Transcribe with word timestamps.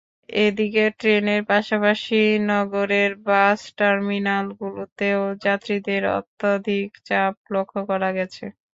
এদিকে, 0.39 0.83
ট্রেনের 0.99 1.41
পাশাপাশি 1.49 2.19
নগরের 2.51 3.11
বাস 3.27 3.59
টার্মিনালগুলোতেও 3.77 5.21
যাত্রীদের 5.45 6.03
অত্যধিক 6.17 6.89
চাপ 7.07 7.33
লক্ষ্য 7.53 7.81
করা 7.89 8.09
গেছে। 8.17 8.45